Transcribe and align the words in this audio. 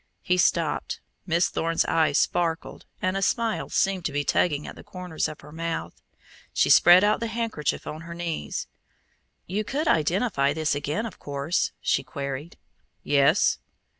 He 0.23 0.37
stopped. 0.37 0.99
Miss 1.27 1.47
Thorne's 1.47 1.85
eyes 1.85 2.17
sparkled 2.17 2.87
and 3.03 3.15
a 3.15 3.21
smile 3.21 3.69
seemed 3.69 4.03
to 4.05 4.11
be 4.11 4.23
tugging 4.23 4.65
at 4.65 4.75
the 4.75 4.83
corners 4.83 5.27
of 5.27 5.41
her 5.41 5.51
mouth. 5.51 6.01
She 6.55 6.71
spread 6.71 7.03
out 7.03 7.19
the 7.19 7.27
handkerchief 7.27 7.85
on 7.85 8.01
her 8.01 8.15
knees. 8.15 8.65
"You 9.45 9.63
could 9.63 9.87
identify 9.87 10.53
this 10.53 10.73
again, 10.73 11.05
of 11.05 11.19
course?" 11.19 11.71
she 11.81 12.01
queried. 12.03 12.57
"Yes." 13.03 13.59